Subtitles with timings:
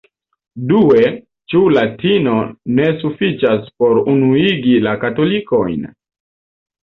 [0.69, 1.01] Due,
[1.53, 2.33] ĉu latino
[2.79, 5.85] ne sufiĉas por unuigi la katolikojn.